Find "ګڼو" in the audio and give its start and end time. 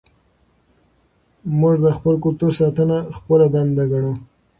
3.91-4.11